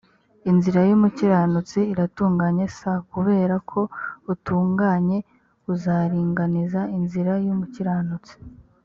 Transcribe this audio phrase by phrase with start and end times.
[0.51, 2.79] inzira y umukiranutsi iratunganye s
[3.11, 3.81] kubera ko
[4.33, 5.17] utunganye
[5.73, 8.33] uzaringaniza inzira y umukiranutsi